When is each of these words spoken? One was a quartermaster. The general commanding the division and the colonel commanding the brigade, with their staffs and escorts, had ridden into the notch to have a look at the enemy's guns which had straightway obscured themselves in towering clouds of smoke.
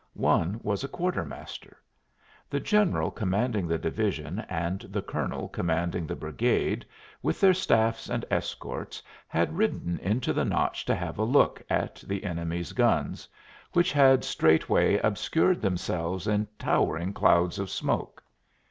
One 0.15 0.59
was 0.63 0.83
a 0.83 0.87
quartermaster. 0.87 1.77
The 2.49 2.59
general 2.59 3.11
commanding 3.11 3.67
the 3.67 3.77
division 3.77 4.39
and 4.49 4.79
the 4.81 5.03
colonel 5.03 5.47
commanding 5.47 6.07
the 6.07 6.15
brigade, 6.15 6.83
with 7.21 7.39
their 7.39 7.53
staffs 7.53 8.09
and 8.09 8.25
escorts, 8.31 9.03
had 9.27 9.55
ridden 9.55 9.99
into 9.99 10.33
the 10.33 10.43
notch 10.43 10.85
to 10.85 10.95
have 10.95 11.19
a 11.19 11.23
look 11.23 11.61
at 11.69 11.97
the 12.07 12.23
enemy's 12.23 12.73
guns 12.73 13.27
which 13.73 13.91
had 13.91 14.23
straightway 14.25 14.97
obscured 14.97 15.61
themselves 15.61 16.25
in 16.25 16.47
towering 16.57 17.13
clouds 17.13 17.59
of 17.59 17.69
smoke. 17.69 18.23